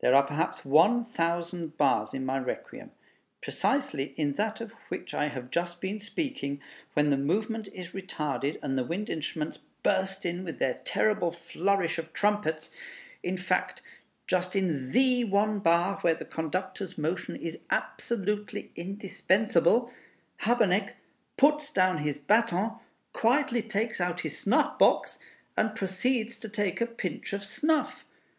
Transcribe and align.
There 0.00 0.14
are 0.14 0.22
perhaps 0.22 0.64
one 0.64 1.04
thousand 1.04 1.76
bars 1.76 2.14
in 2.14 2.24
my 2.24 2.38
Requiem. 2.38 2.90
Precisely 3.42 4.14
in 4.16 4.32
that 4.36 4.62
of 4.62 4.70
which 4.88 5.12
I 5.12 5.28
have 5.28 5.50
just 5.50 5.78
been 5.78 6.00
speaking, 6.00 6.62
when 6.94 7.10
the 7.10 7.18
movement 7.18 7.68
is 7.74 7.90
retarded, 7.90 8.58
and 8.62 8.78
the 8.78 8.82
wind 8.82 9.10
instruments 9.10 9.58
burst 9.82 10.24
in 10.24 10.42
with 10.42 10.58
their 10.58 10.80
terrible 10.86 11.32
flourish 11.32 11.98
of 11.98 12.14
trumpets; 12.14 12.70
in 13.22 13.36
fact, 13.36 13.82
just 14.26 14.56
in 14.56 14.90
the 14.92 15.24
one 15.24 15.58
bar 15.58 15.96
where 16.00 16.14
the 16.14 16.24
conductor's 16.24 16.96
motion 16.96 17.36
is 17.36 17.58
absolutely 17.68 18.70
indispensable, 18.74 19.92
Habeneck 20.46 20.94
puts 21.36 21.70
down 21.70 21.98
his 21.98 22.16
baton, 22.16 22.78
quietly 23.12 23.60
takes 23.60 24.00
out 24.00 24.20
his 24.20 24.38
snuff 24.38 24.78
box, 24.78 25.18
and 25.58 25.74
proceeds 25.74 26.38
to 26.38 26.48
take 26.48 26.80
a 26.80 26.86
pinch 26.86 27.34
of 27.34 27.44
snuff. 27.44 28.06